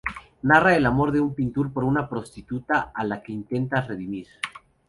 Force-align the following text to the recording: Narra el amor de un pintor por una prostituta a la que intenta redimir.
Narra 0.41 0.75
el 0.75 0.87
amor 0.87 1.11
de 1.11 1.19
un 1.21 1.35
pintor 1.35 1.71
por 1.71 1.83
una 1.83 2.09
prostituta 2.09 2.91
a 2.91 3.03
la 3.03 3.21
que 3.21 3.33
intenta 3.33 3.81
redimir. 3.81 4.25